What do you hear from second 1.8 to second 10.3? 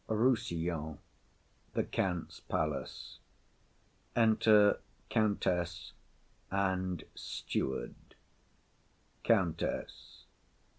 Countess's palace. Enter Countess and Steward. COUNTESS.